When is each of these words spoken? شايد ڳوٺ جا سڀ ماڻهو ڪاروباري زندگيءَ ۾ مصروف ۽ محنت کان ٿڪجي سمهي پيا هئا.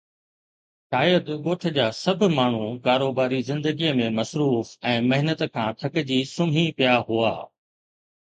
شايد 0.93 1.25
ڳوٺ 1.43 1.61
جا 1.75 1.85
سڀ 2.03 2.23
ماڻهو 2.37 2.69
ڪاروباري 2.87 3.41
زندگيءَ 3.51 3.93
۾ 4.01 4.09
مصروف 4.17 4.73
۽ 4.93 4.95
محنت 5.13 5.45
کان 5.59 5.69
ٿڪجي 5.83 6.19
سمهي 6.33 6.65
پيا 6.81 6.97
هئا. 7.11 7.33